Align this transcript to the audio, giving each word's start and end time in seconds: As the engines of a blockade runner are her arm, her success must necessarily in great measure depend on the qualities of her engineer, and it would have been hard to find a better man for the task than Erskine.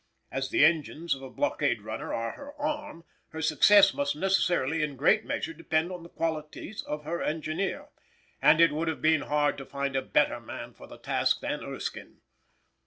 As 0.31 0.49
the 0.49 0.65
engines 0.65 1.13
of 1.13 1.21
a 1.21 1.29
blockade 1.29 1.83
runner 1.83 2.11
are 2.11 2.31
her 2.31 2.59
arm, 2.59 3.03
her 3.29 3.39
success 3.43 3.93
must 3.93 4.15
necessarily 4.15 4.81
in 4.81 4.95
great 4.95 5.25
measure 5.25 5.53
depend 5.53 5.91
on 5.91 6.01
the 6.01 6.09
qualities 6.09 6.81
of 6.81 7.03
her 7.03 7.21
engineer, 7.21 7.89
and 8.41 8.59
it 8.59 8.71
would 8.71 8.87
have 8.87 9.03
been 9.03 9.21
hard 9.21 9.59
to 9.59 9.65
find 9.67 9.95
a 9.95 10.01
better 10.01 10.39
man 10.39 10.73
for 10.73 10.87
the 10.87 10.97
task 10.97 11.41
than 11.41 11.63
Erskine. 11.63 12.21